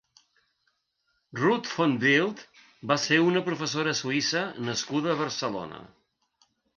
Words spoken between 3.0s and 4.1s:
ser una professora